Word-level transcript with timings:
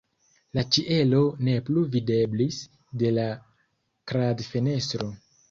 La 0.59 0.61
ĉielo 0.77 1.19
ne 1.47 1.53
plu 1.67 1.83
videblis 1.97 2.57
de 3.03 3.13
la 3.19 3.27
kradfenestro. 4.15 5.13